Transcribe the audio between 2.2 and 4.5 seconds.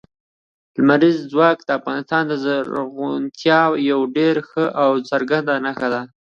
د زرغونتیا یوه ډېره